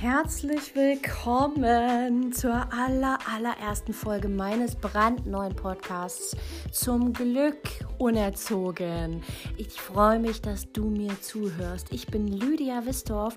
[0.00, 6.34] Herzlich willkommen zur aller, allerersten Folge meines brandneuen Podcasts.
[6.72, 7.58] Zum Glück
[8.00, 9.22] unerzogen.
[9.58, 11.92] Ich freue mich, dass du mir zuhörst.
[11.92, 13.36] Ich bin Lydia Wistorf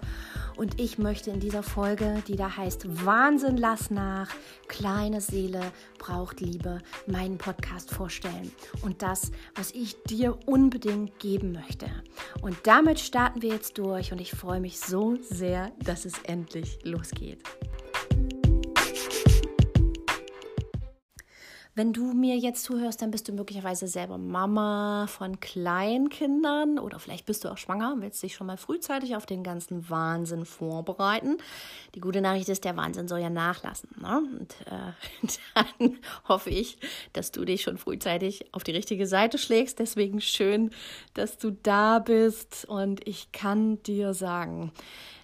[0.55, 4.29] und ich möchte in dieser Folge, die da heißt Wahnsinn, lass nach,
[4.67, 5.59] kleine Seele
[5.99, 8.51] braucht Liebe, meinen Podcast vorstellen
[8.81, 11.87] und das, was ich dir unbedingt geben möchte.
[12.41, 16.79] Und damit starten wir jetzt durch und ich freue mich so sehr, dass es endlich
[16.83, 17.43] losgeht.
[21.75, 27.25] Wenn du mir jetzt zuhörst, dann bist du möglicherweise selber Mama von Kleinkindern oder vielleicht
[27.25, 31.37] bist du auch schwanger und willst dich schon mal frühzeitig auf den ganzen Wahnsinn vorbereiten.
[31.95, 33.89] Die gute Nachricht ist, der Wahnsinn soll ja nachlassen.
[33.99, 34.21] Ne?
[34.39, 35.27] Und äh,
[35.79, 36.77] dann hoffe ich,
[37.13, 39.79] dass du dich schon frühzeitig auf die richtige Seite schlägst.
[39.79, 40.69] Deswegen schön,
[41.15, 44.71] dass du da bist und ich kann dir sagen,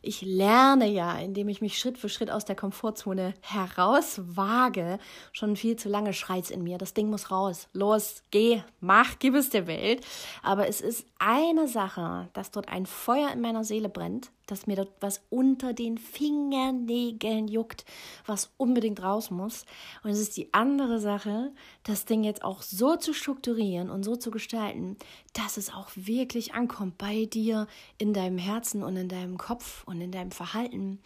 [0.01, 4.99] ich lerne ja, indem ich mich Schritt für Schritt aus der Komfortzone herauswage.
[5.31, 6.77] Schon viel zu lange schreit in mir.
[6.77, 7.67] Das Ding muss raus.
[7.73, 10.05] Los, geh, mach, gib es der Welt.
[10.41, 14.75] Aber es ist eine Sache, dass dort ein Feuer in meiner Seele brennt, dass mir
[14.75, 17.85] dort was unter den Fingernägeln juckt,
[18.25, 19.65] was unbedingt raus muss.
[20.03, 21.51] Und es ist die andere Sache,
[21.83, 24.97] das Ding jetzt auch so zu strukturieren und so zu gestalten,
[25.33, 30.01] dass es auch wirklich ankommt bei dir, in deinem Herzen und in deinem Kopf und
[30.01, 30.99] in deinem Verhalten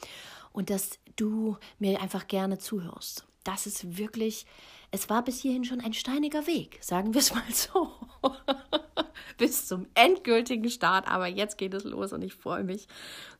[0.52, 3.26] und dass du mir einfach gerne zuhörst.
[3.44, 4.46] Das ist wirklich,
[4.94, 7.92] es war bis hierhin schon ein steiniger Weg, sagen wir es mal so.
[9.40, 11.08] bis zum endgültigen Start.
[11.08, 12.88] Aber jetzt geht es los und ich freue mich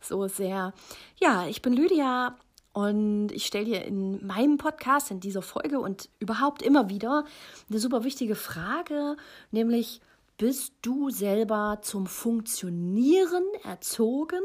[0.02, 0.74] so sehr.
[1.22, 2.40] Ja, ich bin Lydia
[2.74, 7.24] und ich stelle dir in meinem Podcast, in dieser Folge und überhaupt immer wieder
[7.70, 9.16] eine super wichtige Frage,
[9.52, 10.02] nämlich,
[10.40, 14.42] bist du selber zum Funktionieren erzogen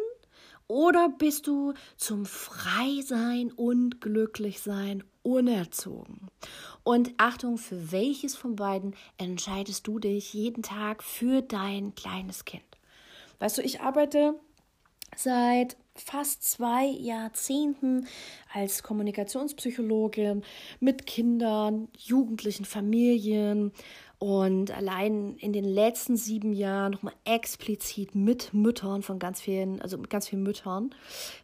[0.67, 6.29] oder bist du zum Freisein und Glücklichsein unerzogen?
[6.83, 12.65] Und Achtung, für welches von beiden entscheidest du dich jeden Tag für dein kleines Kind?
[13.39, 14.35] Weißt du, ich arbeite
[15.17, 18.07] seit fast zwei Jahrzehnten
[18.53, 20.45] als Kommunikationspsychologin
[20.81, 23.73] mit Kindern, Jugendlichen, Familien
[24.19, 29.97] und allein in den letzten sieben Jahren nochmal explizit mit Müttern von ganz vielen, also
[29.97, 30.95] mit ganz vielen Müttern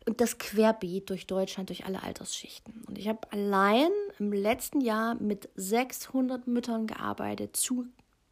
[0.07, 2.83] und das querbeet durch Deutschland, durch alle Altersschichten.
[2.89, 7.87] Und ich habe allein im letzten Jahr mit 600 Müttern gearbeitet zu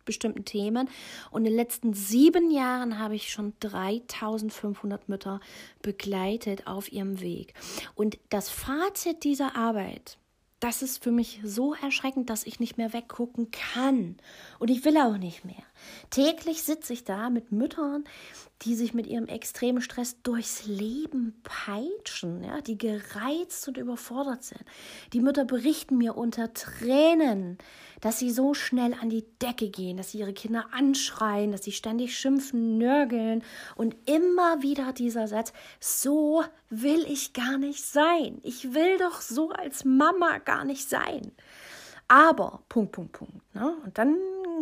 [0.05, 0.89] bestimmten Themen.
[1.31, 5.41] Und in den letzten sieben Jahren habe ich schon 3500 Mütter
[5.81, 7.55] begleitet auf ihrem Weg.
[7.95, 10.19] Und das Fazit dieser Arbeit
[10.63, 14.17] das ist für mich so erschreckend, dass ich nicht mehr weggucken kann.
[14.61, 15.65] Und ich will auch nicht mehr.
[16.11, 18.05] Täglich sitze ich da mit Müttern,
[18.63, 24.63] die sich mit ihrem extremen Stress durchs Leben peitschen, ja, die gereizt und überfordert sind.
[25.13, 27.59] Die Mütter berichten mir unter Tränen,
[28.01, 31.73] dass sie so schnell an die Decke gehen, dass sie ihre Kinder anschreien, dass sie
[31.73, 33.43] ständig schimpfen, nörgeln
[33.77, 38.41] und immer wieder dieser Satz, so will ich gar nicht sein.
[38.43, 41.33] Ich will doch so als Mama gar nicht sein.
[42.13, 43.55] Aber, Punkt, Punkt, Punkt.
[43.55, 43.75] Ne?
[43.87, 44.17] Und dann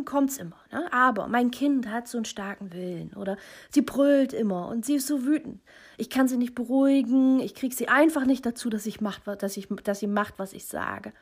[0.04, 0.54] kommt es immer.
[0.70, 0.88] Ne?
[0.92, 3.36] Aber mein Kind hat so einen starken Willen oder
[3.70, 5.60] sie brüllt immer und sie ist so wütend.
[5.96, 9.56] Ich kann sie nicht beruhigen, ich kriege sie einfach nicht dazu, dass, ich macht, dass,
[9.56, 11.12] ich, dass sie macht, was ich sage.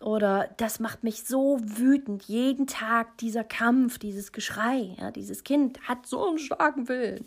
[0.00, 2.24] Oder das macht mich so wütend.
[2.24, 4.94] Jeden Tag dieser Kampf, dieses Geschrei.
[5.00, 5.12] Ja?
[5.12, 7.24] Dieses Kind hat so einen starken Willen.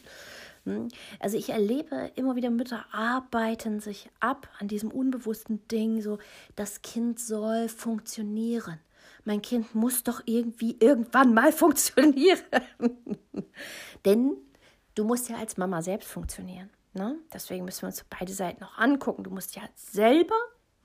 [0.67, 0.89] Hm?
[1.22, 6.19] Also ich erlebe immer wieder Mütter arbeiten sich ab an diesem unbewussten Ding, so
[6.57, 8.79] das Kind soll funktionieren.
[9.23, 12.41] Mein Kind muss doch irgendwie irgendwann mal funktionieren.
[14.06, 14.35] Denn
[14.94, 16.69] du musst ja als Mama selbst funktionieren.
[16.94, 17.16] Ne?
[17.33, 19.23] Deswegen müssen wir uns beide Seiten noch angucken.
[19.23, 20.35] Du musst ja selber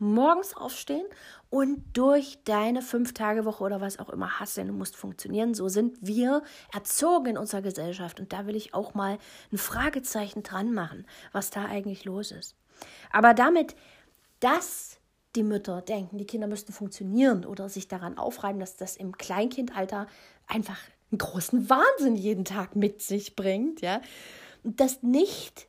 [0.03, 1.07] morgens aufstehen
[1.49, 4.69] und durch deine Fünf-Tage-Woche oder was auch immer hasseln.
[4.69, 5.55] Du musst funktionieren.
[5.55, 6.43] So sind wir
[6.73, 8.21] erzogen in unserer Gesellschaft.
[8.21, 9.19] Und da will ich auch mal
[9.53, 12.57] ein Fragezeichen dran machen, was da eigentlich los ist.
[13.10, 13.77] Aber damit,
[14.41, 14.99] dass
[15.37, 20.07] die Mütter denken, die Kinder müssten funktionieren oder sich daran aufreiben, dass das im Kleinkindalter
[20.47, 20.78] einfach
[21.10, 24.01] einen großen Wahnsinn jeden Tag mit sich bringt, ja,
[24.65, 25.69] das nicht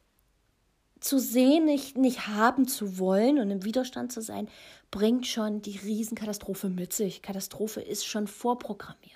[1.14, 4.50] zu sehen, nicht, nicht haben zu wollen und im Widerstand zu sein,
[4.90, 7.22] bringt schon die Riesenkatastrophe mit sich.
[7.22, 9.12] Katastrophe ist schon vorprogrammiert.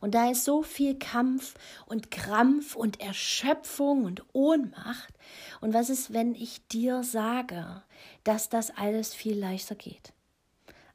[0.00, 1.54] Und da ist so viel Kampf
[1.86, 5.14] und Krampf und Erschöpfung und Ohnmacht.
[5.60, 7.80] Und was ist, wenn ich dir sage,
[8.24, 10.14] dass das alles viel leichter geht?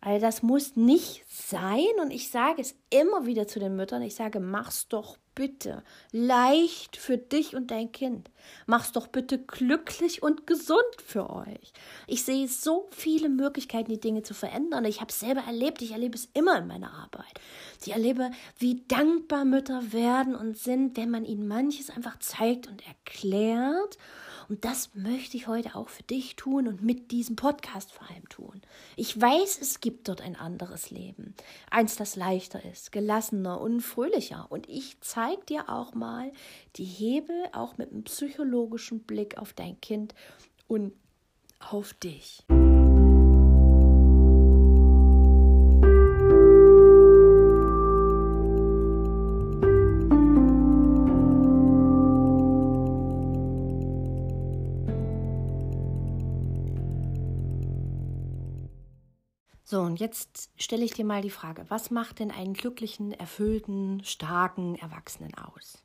[0.01, 4.15] Also das muss nicht sein und ich sage es immer wieder zu den Müttern, ich
[4.15, 8.29] sage, mach's doch bitte leicht für dich und dein Kind.
[8.65, 11.73] Mach's doch bitte glücklich und gesund für euch.
[12.07, 14.85] Ich sehe so viele Möglichkeiten, die Dinge zu verändern.
[14.85, 15.81] Ich habe es selber erlebt.
[15.81, 17.39] Ich erlebe es immer in meiner Arbeit.
[17.83, 22.85] Ich erlebe, wie dankbar Mütter werden und sind, wenn man ihnen manches einfach zeigt und
[22.85, 23.97] erklärt
[24.51, 28.27] und das möchte ich heute auch für dich tun und mit diesem Podcast vor allem
[28.27, 28.61] tun.
[28.97, 31.35] Ich weiß, es gibt dort ein anderes Leben.
[31.69, 34.47] Eins, das leichter ist, gelassener und fröhlicher.
[34.49, 36.33] Und ich zeige dir auch mal
[36.75, 40.15] die Hebel, auch mit einem psychologischen Blick auf dein Kind
[40.67, 40.91] und
[41.61, 42.43] auf dich.
[59.71, 64.03] So, und jetzt stelle ich dir mal die Frage, was macht denn einen glücklichen, erfüllten,
[64.03, 65.77] starken Erwachsenen aus?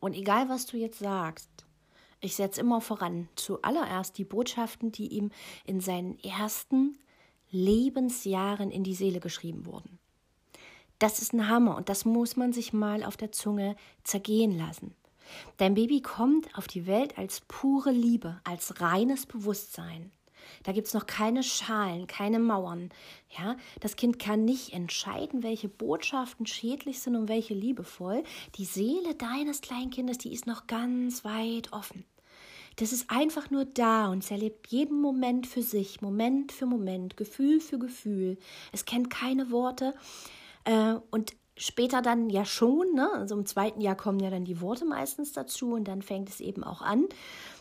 [0.00, 1.48] Und egal, was du jetzt sagst,
[2.20, 5.30] ich setze immer voran, zuallererst die Botschaften, die ihm
[5.64, 6.98] in seinen ersten
[7.50, 9.98] Lebensjahren in die Seele geschrieben wurden.
[10.98, 14.94] Das ist ein Hammer und das muss man sich mal auf der Zunge zergehen lassen.
[15.56, 20.12] Dein Baby kommt auf die Welt als pure Liebe, als reines Bewusstsein.
[20.62, 22.90] Da gibt es noch keine Schalen, keine Mauern.
[23.36, 28.22] Ja, das Kind kann nicht entscheiden, welche Botschaften schädlich sind und welche liebevoll.
[28.56, 32.04] Die Seele deines Kleinkindes, die ist noch ganz weit offen.
[32.76, 37.16] Das ist einfach nur da und es erlebt jeden Moment für sich, Moment für Moment,
[37.16, 38.36] Gefühl für Gefühl.
[38.70, 39.94] Es kennt keine Worte
[40.64, 43.10] äh, und später dann ja schon, ne?
[43.14, 46.40] also im zweiten Jahr kommen ja dann die Worte meistens dazu und dann fängt es
[46.40, 47.06] eben auch an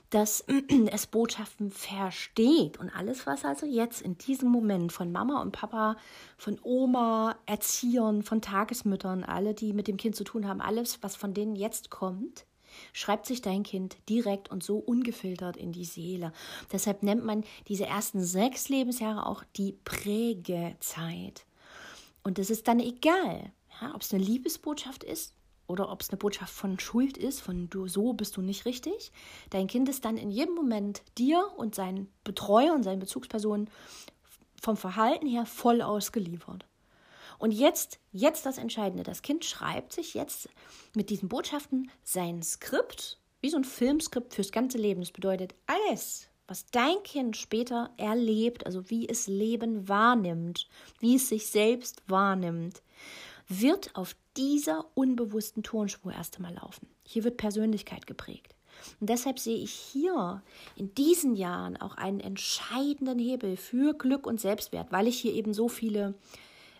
[0.09, 0.45] dass
[0.91, 5.97] es Botschaften versteht und alles, was also jetzt in diesem Moment von Mama und Papa,
[6.37, 11.15] von Oma, Erziehern, von Tagesmüttern, alle, die mit dem Kind zu tun haben, alles, was
[11.15, 12.45] von denen jetzt kommt,
[12.93, 16.33] schreibt sich dein Kind direkt und so ungefiltert in die Seele.
[16.71, 21.45] Deshalb nennt man diese ersten sechs Lebensjahre auch die Prägezeit.
[22.23, 23.51] Und es ist dann egal,
[23.81, 25.34] ja, ob es eine Liebesbotschaft ist
[25.67, 29.11] oder ob es eine Botschaft von Schuld ist, von du so bist du nicht richtig.
[29.49, 33.69] Dein Kind ist dann in jedem Moment dir und seinen Betreuer und seinen Bezugspersonen
[34.61, 36.65] vom Verhalten her voll ausgeliefert.
[37.37, 39.03] Und jetzt, jetzt das Entscheidende.
[39.03, 40.49] Das Kind schreibt sich jetzt
[40.95, 45.01] mit diesen Botschaften sein Skript, wie so ein Filmskript fürs ganze Leben.
[45.01, 50.67] Das bedeutet, alles, was dein Kind später erlebt, also wie es Leben wahrnimmt,
[50.99, 52.81] wie es sich selbst wahrnimmt,
[53.47, 56.87] wird auf dieser unbewussten Tonspur erst einmal laufen.
[57.03, 58.55] Hier wird Persönlichkeit geprägt.
[58.99, 60.41] Und deshalb sehe ich hier
[60.75, 65.53] in diesen Jahren auch einen entscheidenden Hebel für Glück und Selbstwert, weil ich hier eben
[65.53, 66.15] so viele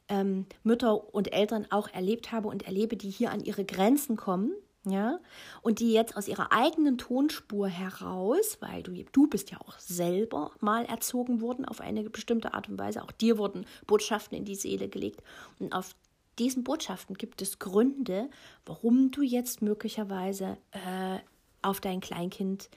[0.10, 4.52] ähm, Mütter und Eltern auch erlebt habe und erlebe, die hier an ihre Grenzen kommen.
[4.88, 5.20] Ja,
[5.64, 10.52] und die jetzt aus ihrer eigenen Tonspur heraus, weil du, du bist ja auch selber
[10.60, 14.54] mal erzogen worden auf eine bestimmte Art und Weise, auch dir wurden Botschaften in die
[14.54, 15.24] Seele gelegt
[15.58, 15.96] und auf
[16.40, 18.30] diesen Botschaften gibt es Gründe,
[18.66, 21.20] warum du jetzt möglicherweise äh,
[21.62, 22.70] auf dein Kleinkind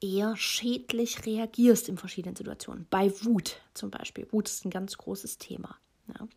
[0.00, 2.86] eher schädlich reagierst in verschiedenen Situationen.
[2.90, 4.26] Bei Wut zum Beispiel.
[4.30, 5.76] Wut ist ein ganz großes Thema.
[6.08, 6.28] Ja.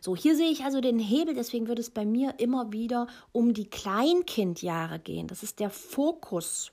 [0.00, 3.52] So, hier sehe ich also den Hebel, deswegen wird es bei mir immer wieder um
[3.52, 5.26] die Kleinkindjahre gehen.
[5.26, 6.72] Das ist der Fokus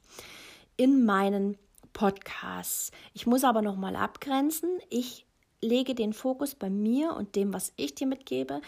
[0.77, 1.57] in meinen
[1.91, 2.91] Podcasts.
[3.13, 4.69] Ich muss aber noch mal abgrenzen.
[4.89, 5.26] Ich
[5.61, 8.61] lege den Fokus bei mir und dem, was ich dir mitgebe,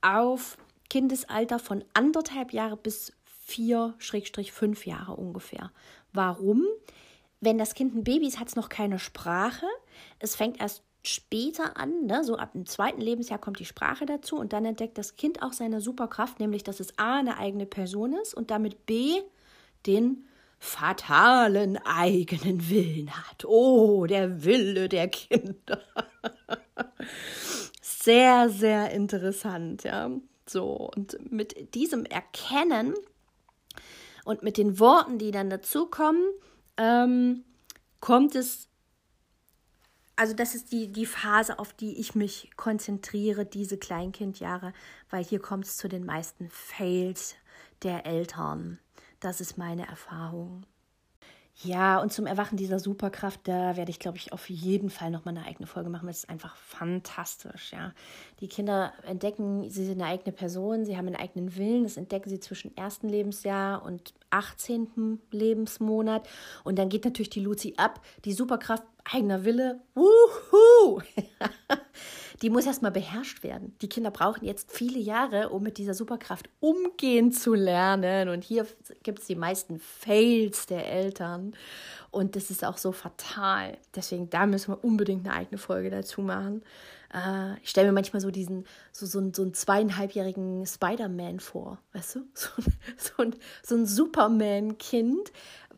[0.00, 0.56] auf
[0.88, 5.72] Kindesalter von anderthalb Jahre bis vier, Schrägstrich fünf Jahre ungefähr.
[6.12, 6.64] Warum?
[7.40, 9.66] Wenn das Kind ein Baby ist, hat es noch keine Sprache.
[10.18, 12.24] Es fängt erst später an, ne?
[12.24, 15.52] so ab dem zweiten Lebensjahr kommt die Sprache dazu und dann entdeckt das Kind auch
[15.52, 19.20] seine Superkraft, nämlich dass es A eine eigene Person ist und damit B
[19.86, 20.26] den
[20.58, 23.44] fatalen eigenen Willen hat.
[23.44, 25.82] Oh, der Wille der Kinder.
[27.80, 30.10] Sehr, sehr interessant, ja.
[30.48, 32.94] So, und mit diesem Erkennen
[34.24, 36.22] und mit den Worten, die dann dazukommen,
[36.76, 37.44] ähm,
[38.00, 38.68] kommt es,
[40.14, 44.72] also das ist die, die Phase, auf die ich mich konzentriere, diese Kleinkindjahre,
[45.10, 47.34] weil hier kommt es zu den meisten Fails
[47.82, 48.78] der Eltern.
[49.20, 50.64] Das ist meine Erfahrung.
[51.62, 55.34] Ja, und zum Erwachen dieser Superkraft, da werde ich, glaube ich, auf jeden Fall nochmal
[55.36, 56.06] eine eigene Folge machen.
[56.06, 57.94] Das ist einfach fantastisch, ja.
[58.40, 61.84] Die Kinder entdecken, sie sind eine eigene Person, sie haben einen eigenen Willen.
[61.84, 65.18] Das entdecken sie zwischen ersten Lebensjahr und 18.
[65.30, 66.28] Lebensmonat.
[66.62, 68.02] Und dann geht natürlich die Luzi ab.
[68.26, 69.80] Die Superkraft, eigener Wille.
[69.94, 71.00] Wuhu!
[72.42, 73.74] Die muss erstmal beherrscht werden.
[73.80, 78.28] Die Kinder brauchen jetzt viele Jahre, um mit dieser Superkraft umgehen zu lernen.
[78.28, 78.66] Und hier
[79.02, 81.54] gibt es die meisten Fails der Eltern.
[82.10, 83.78] Und das ist auch so fatal.
[83.94, 86.62] Deswegen, da müssen wir unbedingt eine eigene Folge dazu machen.
[87.12, 92.16] Äh, ich stelle mir manchmal so diesen, so, so, so einen zweieinhalbjährigen Spider-Man vor, weißt
[92.16, 92.20] du?
[92.34, 92.48] So,
[92.96, 95.32] so ein, so ein Superman-Kind,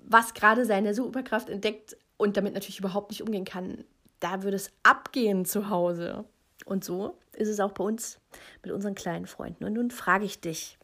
[0.05, 3.85] was gerade seine Superkraft entdeckt und damit natürlich überhaupt nicht umgehen kann.
[4.21, 6.25] Da würde es abgehen zu Hause.
[6.65, 8.19] Und so ist es auch bei uns
[8.63, 9.65] mit unseren kleinen Freunden.
[9.65, 10.79] Und nun frage ich dich,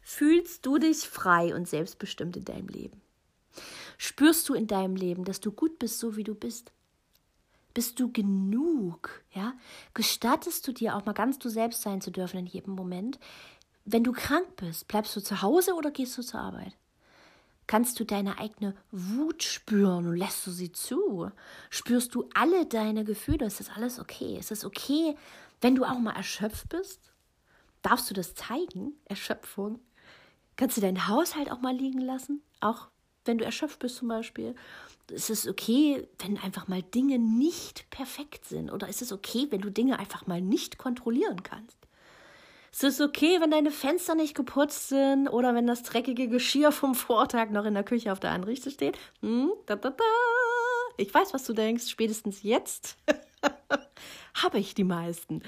[0.00, 3.00] fühlst du dich frei und selbstbestimmt in deinem Leben?
[3.98, 6.72] Spürst du in deinem Leben, dass du gut bist, so wie du bist?
[7.72, 9.22] Bist du genug?
[9.32, 9.54] Ja?
[9.94, 13.18] Gestattest du dir auch mal ganz du selbst sein zu dürfen in jedem Moment?
[13.84, 16.76] Wenn du krank bist, bleibst du zu Hause oder gehst du zur Arbeit?
[17.66, 21.30] Kannst du deine eigene Wut spüren und lässt du sie zu?
[21.70, 23.46] Spürst du alle deine Gefühle?
[23.46, 24.36] Ist das alles okay?
[24.38, 25.16] Ist es okay,
[25.60, 27.00] wenn du auch mal erschöpft bist?
[27.82, 28.92] Darfst du das zeigen?
[29.06, 29.80] Erschöpfung?
[30.56, 32.42] Kannst du deinen Haushalt auch mal liegen lassen?
[32.60, 32.88] Auch
[33.24, 34.54] wenn du erschöpft bist zum Beispiel?
[35.10, 38.70] ist es okay, wenn einfach mal Dinge nicht perfekt sind?
[38.70, 41.76] Oder ist es okay, wenn du Dinge einfach mal nicht kontrollieren kannst?
[42.74, 46.96] Ist es okay, wenn deine Fenster nicht geputzt sind oder wenn das dreckige Geschirr vom
[46.96, 48.98] Vortag noch in der Küche auf der Anrichte steht?
[49.20, 50.04] Hm, da, da, da.
[50.96, 51.88] Ich weiß, was du denkst.
[51.88, 52.96] Spätestens jetzt
[54.42, 55.44] habe ich die meisten.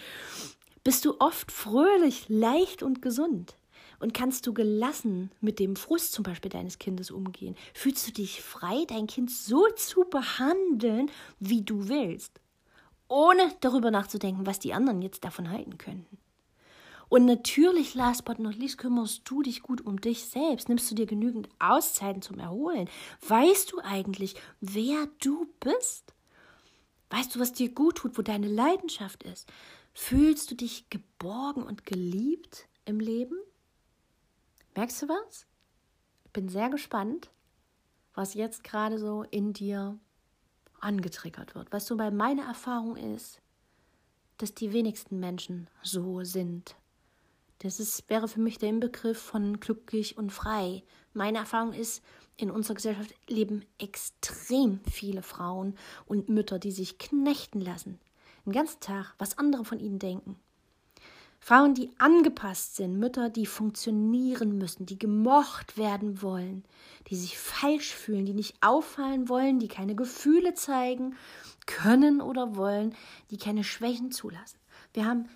[0.85, 3.57] Bist du oft fröhlich, leicht und gesund?
[3.99, 7.57] Und kannst du gelassen mit dem Frust zum Beispiel deines Kindes umgehen?
[7.75, 12.39] Fühlst du dich frei, dein Kind so zu behandeln, wie du willst,
[13.09, 16.19] ohne darüber nachzudenken, was die anderen jetzt davon halten könnten?
[17.09, 20.69] Und natürlich, last but not least, kümmerst du dich gut um dich selbst.
[20.69, 22.89] Nimmst du dir genügend Auszeiten zum Erholen?
[23.27, 26.15] Weißt du eigentlich, wer du bist?
[27.11, 29.49] Weißt du, was dir gut tut, wo deine Leidenschaft ist?
[29.95, 33.37] Fühlst du dich geborgen und geliebt im Leben?
[34.75, 35.47] Merkst du was?
[36.25, 37.31] Ich bin sehr gespannt,
[38.15, 39.99] was jetzt gerade so in dir
[40.81, 41.73] angetriggert wird.
[41.73, 43.41] Weißt du, weil meine Erfahrung ist,
[44.39, 46.77] dass die wenigsten Menschen so sind.
[47.59, 50.83] Das ist, wäre für mich der Inbegriff von glücklich und frei.
[51.15, 52.03] Meine Erfahrung ist,
[52.37, 57.99] in unserer Gesellschaft leben extrem viele Frauen und Mütter, die sich knechten lassen.
[58.45, 60.39] Den ganzen Tag, was andere von ihnen denken.
[61.41, 66.65] Frauen, die angepasst sind, Mütter, die funktionieren müssen, die gemocht werden wollen,
[67.09, 71.15] die sich falsch fühlen, die nicht auffallen wollen, die keine Gefühle zeigen
[71.67, 72.95] können oder wollen,
[73.31, 74.59] die keine Schwächen zulassen.
[74.93, 75.29] Wir haben,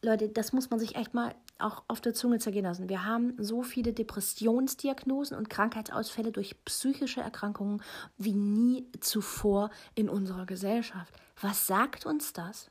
[0.00, 2.88] Leute, das muss man sich echt mal auch auf der Zunge zergehen lassen.
[2.88, 7.82] Wir haben so viele Depressionsdiagnosen und Krankheitsausfälle durch psychische Erkrankungen
[8.16, 11.12] wie nie zuvor in unserer Gesellschaft.
[11.40, 12.70] Was sagt uns das?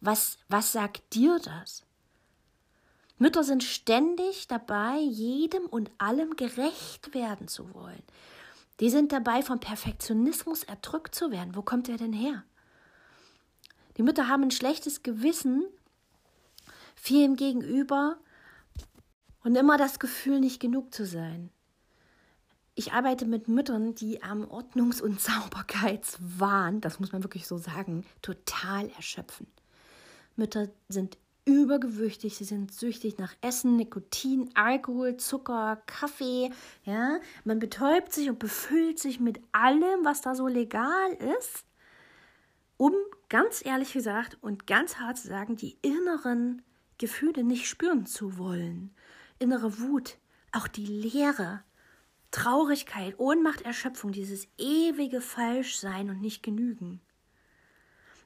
[0.00, 1.82] Was, was sagt dir das?
[3.16, 8.02] Mütter sind ständig dabei, jedem und allem gerecht werden zu wollen.
[8.80, 11.54] Die sind dabei, vom Perfektionismus erdrückt zu werden.
[11.54, 12.42] Wo kommt er denn her?
[13.96, 15.64] Die Mütter haben ein schlechtes Gewissen
[16.94, 18.16] vielem gegenüber
[19.42, 21.50] und immer das Gefühl, nicht genug zu sein.
[22.76, 28.04] Ich arbeite mit Müttern, die am Ordnungs- und Sauberkeitswahn, das muss man wirklich so sagen,
[28.22, 29.46] total erschöpfen.
[30.36, 36.50] Mütter sind übergewichtig, sie sind süchtig nach Essen, Nikotin, Alkohol, Zucker, Kaffee.
[36.84, 41.64] Ja, man betäubt sich und befüllt sich mit allem, was da so legal ist,
[42.76, 42.94] um
[43.28, 46.62] ganz ehrlich gesagt und ganz hart zu sagen, die inneren
[46.98, 48.94] Gefühle nicht spüren zu wollen.
[49.38, 50.18] Innere Wut,
[50.52, 51.62] auch die Leere,
[52.30, 57.00] Traurigkeit, Ohnmacht, Erschöpfung, dieses ewige Falschsein und nicht genügen.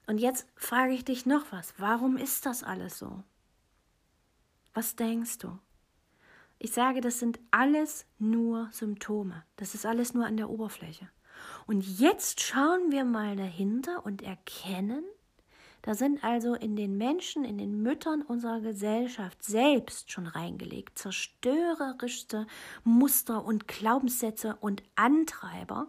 [0.06, 1.74] Und jetzt frage ich dich noch was.
[1.76, 3.22] Warum ist das alles so?
[4.72, 5.58] Was denkst du?
[6.58, 9.44] Ich sage, das sind alles nur Symptome.
[9.56, 11.08] Das ist alles nur an der Oberfläche.
[11.66, 15.04] Und jetzt schauen wir mal dahinter und erkennen,
[15.82, 22.46] da sind also in den Menschen, in den Müttern unserer Gesellschaft selbst schon reingelegt zerstörerischste
[22.84, 25.88] Muster und Glaubenssätze und Antreiber,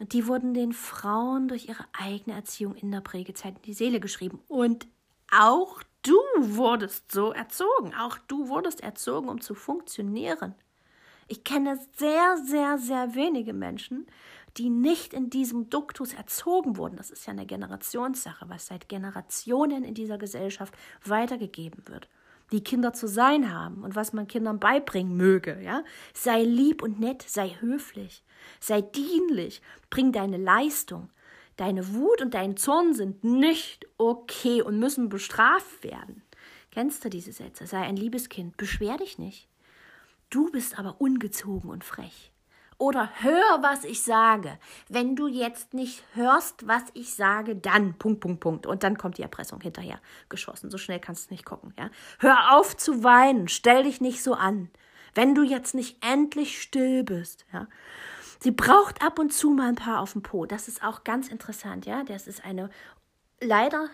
[0.00, 4.40] die wurden den Frauen durch ihre eigene Erziehung in der Prägezeit in die Seele geschrieben.
[4.48, 4.86] Und
[5.30, 7.94] auch du wurdest so erzogen.
[7.94, 10.54] Auch du wurdest erzogen, um zu funktionieren.
[11.28, 14.06] Ich kenne sehr, sehr, sehr wenige Menschen,
[14.56, 16.96] die nicht in diesem Duktus erzogen wurden.
[16.96, 22.08] Das ist ja eine Generationssache, was seit Generationen in dieser Gesellschaft weitergegeben wird
[22.52, 25.84] die Kinder zu sein haben und was man Kindern beibringen möge, ja?
[26.14, 28.24] Sei lieb und nett, sei höflich,
[28.58, 31.10] sei dienlich, bring deine Leistung.
[31.56, 36.22] Deine Wut und dein Zorn sind nicht okay und müssen bestraft werden.
[36.70, 37.66] Kennst du diese Sätze?
[37.66, 39.46] Sei ein liebes Kind, beschwer dich nicht.
[40.30, 42.32] Du bist aber ungezogen und frech.
[42.80, 44.58] Oder hör, was ich sage.
[44.88, 48.66] Wenn du jetzt nicht hörst, was ich sage, dann Punkt, Punkt, Punkt.
[48.66, 50.70] Und dann kommt die Erpressung hinterher geschossen.
[50.70, 51.74] So schnell kannst du nicht gucken.
[51.78, 51.90] Ja?
[52.20, 53.48] Hör auf zu weinen.
[53.48, 54.70] Stell dich nicht so an.
[55.14, 57.44] Wenn du jetzt nicht endlich still bist.
[57.52, 57.68] Ja?
[58.38, 60.46] Sie braucht ab und zu mal ein paar auf dem Po.
[60.46, 61.84] Das ist auch ganz interessant.
[61.84, 62.70] Ja, das ist eine
[63.42, 63.90] leider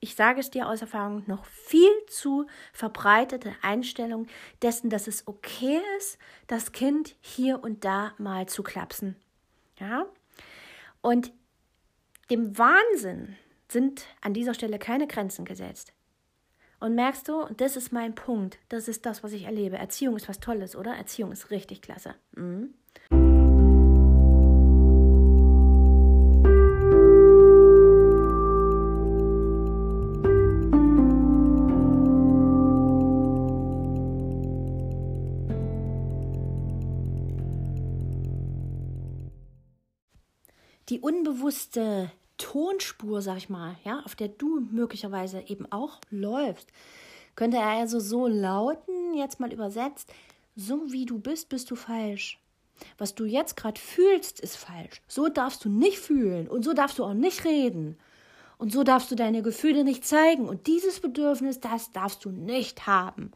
[0.00, 4.26] ich sage es dir aus Erfahrung, noch viel zu verbreitete Einstellung
[4.62, 9.16] dessen, dass es okay ist, das Kind hier und da mal zu klapsen.
[9.78, 10.06] Ja?
[11.02, 11.32] Und
[12.30, 13.36] dem Wahnsinn
[13.68, 15.92] sind an dieser Stelle keine Grenzen gesetzt.
[16.80, 19.76] Und merkst du, das ist mein Punkt, das ist das, was ich erlebe.
[19.76, 20.94] Erziehung ist was Tolles, oder?
[20.94, 22.14] Erziehung ist richtig klasse.
[22.34, 22.72] Mhm.
[40.90, 46.68] Die unbewusste Tonspur, sag ich mal, ja, auf der du möglicherweise eben auch läufst,
[47.36, 50.12] könnte er also so lauten, jetzt mal übersetzt,
[50.56, 52.38] so wie du bist, bist du falsch.
[52.98, 55.02] Was du jetzt gerade fühlst, ist falsch.
[55.06, 57.98] So darfst du nicht fühlen und so darfst du auch nicht reden.
[58.58, 60.46] Und so darfst du deine Gefühle nicht zeigen.
[60.46, 63.32] Und dieses Bedürfnis, das darfst du nicht haben.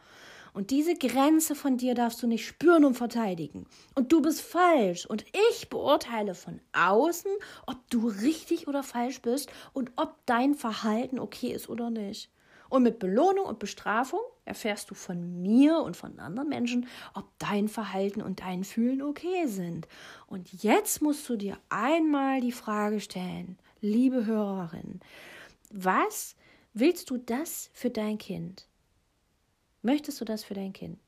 [0.54, 3.66] Und diese Grenze von dir darfst du nicht spüren und verteidigen.
[3.96, 5.04] Und du bist falsch.
[5.04, 7.30] Und ich beurteile von außen,
[7.66, 12.30] ob du richtig oder falsch bist und ob dein Verhalten okay ist oder nicht.
[12.70, 17.68] Und mit Belohnung und Bestrafung erfährst du von mir und von anderen Menschen, ob dein
[17.68, 19.88] Verhalten und dein Fühlen okay sind.
[20.28, 25.00] Und jetzt musst du dir einmal die Frage stellen, liebe Hörerin,
[25.70, 26.36] was
[26.74, 28.68] willst du das für dein Kind?
[29.84, 30.98] Möchtest du das für dein Kind?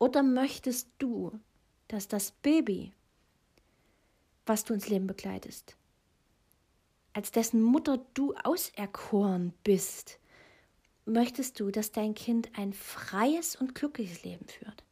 [0.00, 1.38] Oder möchtest du,
[1.86, 2.92] dass das Baby,
[4.46, 5.76] was du ins Leben begleitest,
[7.12, 10.18] als dessen Mutter du auserkoren bist,
[11.04, 14.82] möchtest du, dass dein Kind ein freies und glückliches Leben führt?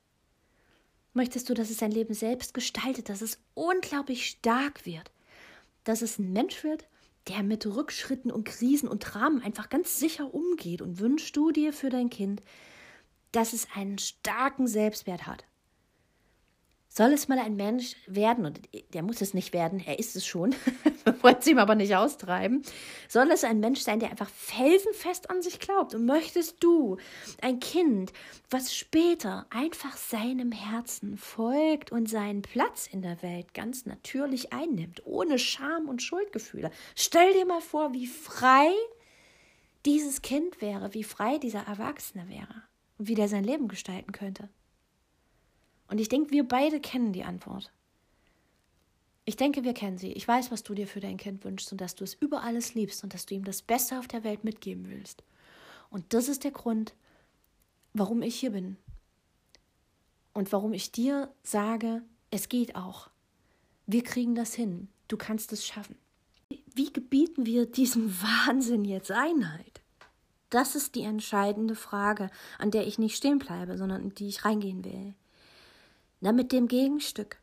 [1.14, 5.10] Möchtest du, dass es sein Leben selbst gestaltet, dass es unglaublich stark wird,
[5.82, 6.86] dass es ein Mensch wird,
[7.28, 11.72] der mit Rückschritten und Krisen und Dramen einfach ganz sicher umgeht und wünschst du dir
[11.72, 12.42] für dein Kind,
[13.32, 15.44] dass es einen starken Selbstwert hat.
[16.98, 18.60] Soll es mal ein Mensch werden, und
[18.92, 20.52] der muss es nicht werden, er ist es schon,
[21.22, 22.64] wollen es ihm aber nicht austreiben,
[23.06, 25.94] soll es ein Mensch sein, der einfach felsenfest an sich glaubt.
[25.94, 26.96] Und möchtest du
[27.40, 28.12] ein Kind,
[28.50, 35.06] was später einfach seinem Herzen folgt und seinen Platz in der Welt ganz natürlich einnimmt,
[35.06, 36.72] ohne Scham und Schuldgefühle.
[36.96, 38.72] Stell dir mal vor, wie frei
[39.86, 42.64] dieses Kind wäre, wie frei dieser Erwachsene wäre
[42.98, 44.48] und wie der sein Leben gestalten könnte.
[45.88, 47.72] Und ich denke, wir beide kennen die Antwort.
[49.24, 50.12] Ich denke, wir kennen sie.
[50.12, 52.74] Ich weiß, was du dir für dein Kind wünschst und dass du es über alles
[52.74, 55.22] liebst und dass du ihm das Beste auf der Welt mitgeben willst.
[55.90, 56.94] Und das ist der Grund,
[57.92, 58.76] warum ich hier bin.
[60.32, 63.10] Und warum ich dir sage, es geht auch.
[63.86, 64.88] Wir kriegen das hin.
[65.08, 65.96] Du kannst es schaffen.
[66.74, 69.82] Wie gebieten wir diesem Wahnsinn jetzt Einheit?
[70.50, 74.44] Das ist die entscheidende Frage, an der ich nicht stehen bleibe, sondern in die ich
[74.44, 75.14] reingehen will.
[76.20, 77.38] Na, mit dem Gegenstück.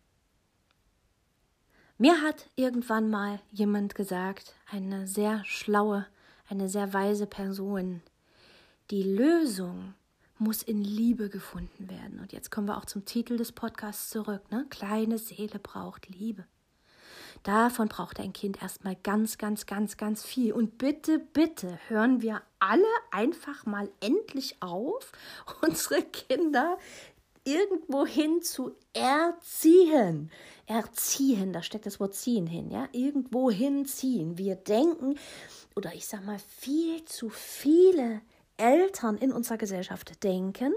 [1.97, 6.05] Mir hat irgendwann mal jemand gesagt, eine sehr schlaue,
[6.49, 8.01] eine sehr weise Person,
[8.91, 9.93] die Lösung
[10.37, 12.19] muss in Liebe gefunden werden.
[12.19, 14.51] Und jetzt kommen wir auch zum Titel des Podcasts zurück.
[14.51, 14.65] Ne?
[14.69, 16.45] Kleine Seele braucht Liebe.
[17.43, 20.51] Davon braucht ein Kind erstmal ganz, ganz, ganz, ganz viel.
[20.51, 25.11] Und bitte, bitte hören wir alle einfach mal endlich auf,
[25.61, 26.77] unsere Kinder
[27.45, 30.31] irgendwohin zu erziehen.
[30.65, 34.37] Erziehen, da steckt das Wort ziehen hin, ja, irgendwo hinziehen.
[34.37, 35.17] Wir denken,
[35.75, 38.21] oder ich sag mal, viel zu viele
[38.57, 40.73] Eltern in unserer Gesellschaft denken,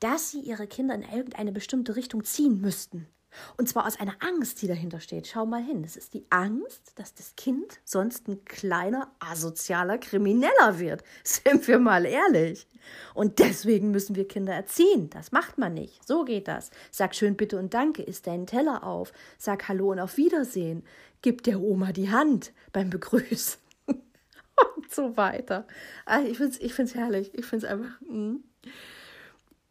[0.00, 3.08] dass sie ihre Kinder in irgendeine bestimmte Richtung ziehen müssten.
[3.56, 5.26] Und zwar aus einer Angst, die dahinter steht.
[5.26, 5.82] Schau mal hin.
[5.82, 11.02] Das ist die Angst, dass das Kind sonst ein kleiner, asozialer Krimineller wird.
[11.24, 12.66] Sind wir mal ehrlich.
[13.14, 15.10] Und deswegen müssen wir Kinder erziehen.
[15.10, 16.06] Das macht man nicht.
[16.06, 16.70] So geht das.
[16.90, 19.12] Sag schön Bitte und Danke, isst deinen Teller auf.
[19.38, 20.84] Sag Hallo und auf Wiedersehen.
[21.22, 23.58] Gib der Oma die Hand beim Begrüßen.
[23.86, 25.66] und so weiter.
[26.04, 27.30] Ah, ich finde es ich find's herrlich.
[27.34, 28.00] Ich finde es einfach.
[28.02, 28.36] Mh.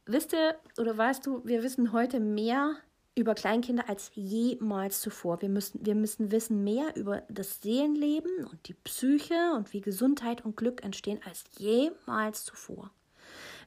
[0.07, 2.75] Wisst ihr oder weißt du, wir wissen heute mehr
[3.15, 5.41] über Kleinkinder als jemals zuvor.
[5.41, 10.43] Wir müssen, wir müssen wissen mehr über das Seelenleben und die Psyche und wie Gesundheit
[10.43, 12.91] und Glück entstehen als jemals zuvor.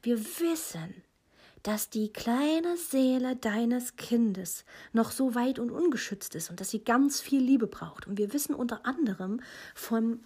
[0.02, 1.02] Wir wissen,
[1.62, 6.84] dass die kleine Seele deines Kindes noch so weit und ungeschützt ist und dass sie
[6.84, 8.06] ganz viel Liebe braucht.
[8.06, 9.40] Und wir wissen unter anderem
[9.74, 10.20] vom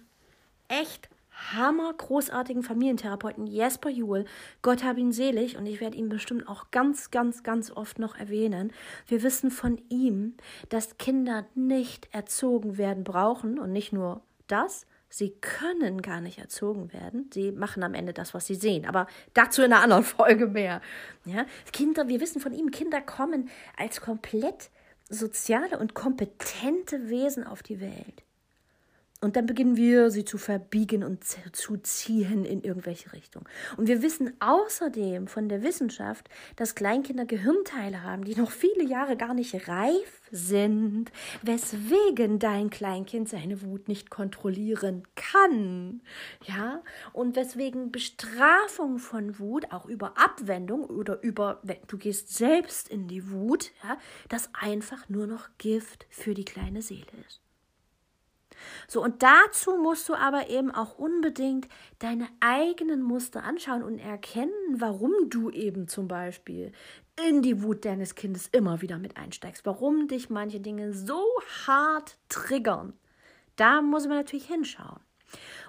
[0.67, 1.09] echt
[1.51, 4.25] hammer großartigen Familientherapeuten Jesper Juhl.
[4.61, 8.15] Gott hab ihn selig und ich werde ihn bestimmt auch ganz, ganz, ganz oft noch
[8.15, 8.71] erwähnen.
[9.07, 10.35] Wir wissen von ihm,
[10.69, 16.91] dass Kinder nicht erzogen werden brauchen und nicht nur das, Sie können gar nicht erzogen
[16.91, 17.29] werden.
[17.31, 18.87] Sie machen am Ende das, was sie sehen.
[18.87, 20.81] Aber dazu in einer anderen Folge mehr.
[21.25, 21.45] Ja?
[21.71, 24.71] Kinder, wir wissen von ihm, Kinder kommen als komplett
[25.09, 28.23] soziale und kompetente Wesen auf die Welt.
[29.23, 33.45] Und dann beginnen wir, sie zu verbiegen und zu ziehen in irgendwelche Richtungen.
[33.77, 39.15] Und wir wissen außerdem von der Wissenschaft, dass Kleinkinder Gehirnteile haben, die noch viele Jahre
[39.15, 41.09] gar nicht reif sind,
[41.41, 46.01] weswegen dein Kleinkind seine Wut nicht kontrollieren kann.
[46.45, 46.83] Ja,
[47.13, 53.31] und weswegen Bestrafung von Wut, auch über Abwendung oder über, du gehst selbst in die
[53.31, 57.42] Wut, ja, das einfach nur noch Gift für die kleine Seele ist.
[58.87, 61.67] So, und dazu musst du aber eben auch unbedingt
[61.99, 66.71] deine eigenen Muster anschauen und erkennen, warum du eben zum Beispiel
[67.27, 71.23] in die Wut deines Kindes immer wieder mit einsteigst, warum dich manche Dinge so
[71.65, 72.93] hart triggern.
[73.55, 74.99] Da muss man natürlich hinschauen.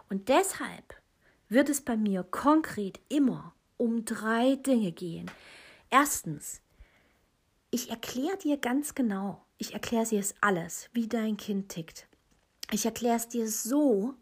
[0.09, 0.95] Und deshalb
[1.49, 5.31] wird es bei mir konkret immer um drei Dinge gehen.
[5.91, 6.61] Erstens,
[7.71, 12.07] ich erkläre dir ganz genau, ich erkläre dir es alles, wie dein Kind tickt.
[12.71, 14.15] Ich erkläre es dir so,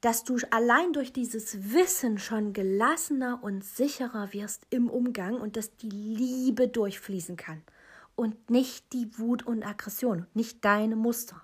[0.00, 5.76] dass du allein durch dieses Wissen schon gelassener und sicherer wirst im Umgang und dass
[5.76, 7.62] die Liebe durchfließen kann
[8.16, 11.40] und nicht die Wut und Aggression, nicht deine Muster.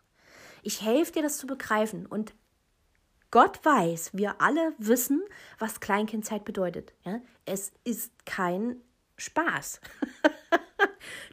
[0.63, 2.35] Ich helfe dir, das zu begreifen und
[3.31, 5.23] Gott weiß, wir alle wissen,
[5.59, 6.95] was Kleinkindzeit bedeutet.
[7.05, 7.21] Ja?
[7.45, 8.81] Es ist kein
[9.19, 9.81] Spaß.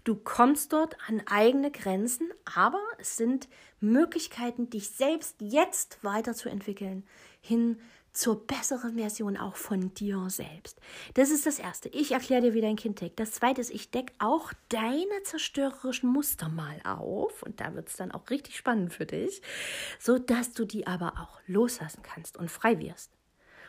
[0.03, 3.47] Du kommst dort an eigene Grenzen, aber es sind
[3.79, 7.05] Möglichkeiten, dich selbst jetzt weiterzuentwickeln,
[7.41, 7.77] hin
[8.15, 10.79] zur besseren Version auch von dir selbst.
[11.15, 11.89] Das ist das Erste.
[11.89, 13.19] Ich erkläre dir, wie dein Kind tickt.
[13.19, 17.43] Das Zweite ist, ich decke auch deine zerstörerischen Muster mal auf.
[17.43, 19.41] Und da wird es dann auch richtig spannend für dich,
[19.99, 23.14] sodass du die aber auch loslassen kannst und frei wirst.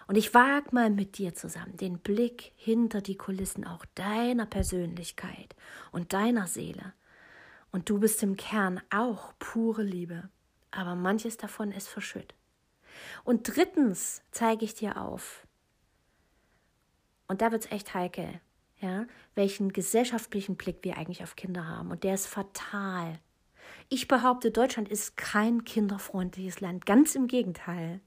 [0.06, 5.56] Und ich wage mal mit dir zusammen den Blick hinter die Kulissen auch deiner Persönlichkeit
[5.90, 6.92] und deiner Seele.
[7.72, 10.28] Und du bist im Kern auch pure Liebe,
[10.70, 12.34] aber manches davon ist verschütt.
[13.24, 15.46] Und drittens zeige ich dir auf,
[17.28, 18.40] und da wird es echt heikel,
[18.80, 21.90] ja, welchen gesellschaftlichen Blick wir eigentlich auf Kinder haben.
[21.90, 23.18] Und der ist fatal.
[23.88, 26.86] Ich behaupte, Deutschland ist kein kinderfreundliches Land.
[26.86, 28.00] Ganz im Gegenteil.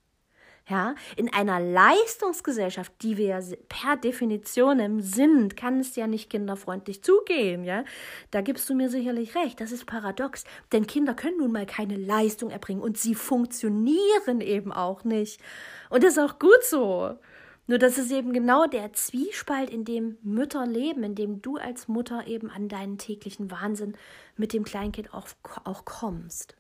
[0.69, 7.63] Ja, in einer Leistungsgesellschaft, die wir per Definition sind, kann es ja nicht kinderfreundlich zugehen.
[7.63, 7.84] Ja,
[8.29, 9.60] da gibst du mir sicherlich recht.
[9.62, 14.71] Das ist paradox, denn Kinder können nun mal keine Leistung erbringen und sie funktionieren eben
[14.71, 15.41] auch nicht.
[15.89, 17.17] Und das ist auch gut so.
[17.65, 21.88] Nur das ist eben genau der Zwiespalt, in dem Mütter leben, in dem du als
[21.88, 23.95] Mutter eben an deinen täglichen Wahnsinn
[24.38, 25.27] mit dem Kleinkind auch,
[25.63, 26.59] auch kommst.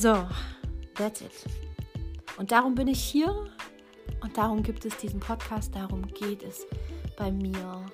[0.00, 0.26] So,
[0.94, 1.44] that's it.
[2.38, 3.34] Und darum bin ich hier
[4.22, 6.66] und darum gibt es diesen Podcast, darum geht es
[7.18, 7.84] bei mir.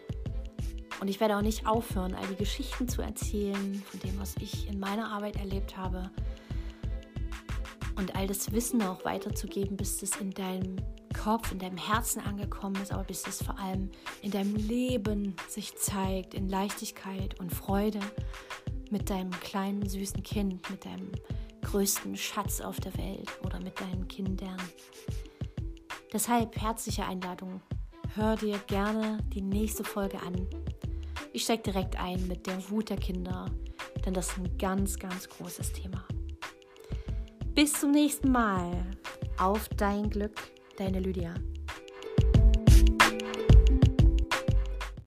[1.00, 4.68] Und ich werde auch nicht aufhören, all die Geschichten zu erzählen von dem, was ich
[4.68, 6.08] in meiner Arbeit erlebt habe.
[7.96, 10.76] Und all das Wissen auch weiterzugeben, bis es in deinem
[11.12, 13.90] Kopf, in deinem Herzen angekommen ist, aber bis es vor allem
[14.22, 17.98] in deinem Leben sich zeigt, in Leichtigkeit und Freude
[18.92, 21.10] mit deinem kleinen, süßen Kind, mit deinem
[21.66, 24.56] größten Schatz auf der Welt oder mit deinen Kindern.
[26.12, 27.60] Deshalb herzliche Einladung.
[28.14, 30.46] Hör dir gerne die nächste Folge an.
[31.32, 33.50] Ich steige direkt ein mit der Wut der Kinder,
[34.04, 36.04] denn das ist ein ganz, ganz großes Thema.
[37.54, 38.86] Bis zum nächsten Mal.
[39.38, 40.40] Auf dein Glück,
[40.78, 41.34] deine Lydia.